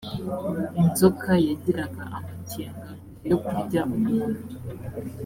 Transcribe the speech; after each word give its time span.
inzoka 0.81 1.29
yagiraga 1.47 1.99
amakenga 2.05 2.89
mbere 2.97 3.25
yokurya 3.31 3.81
umuntu 3.95 4.41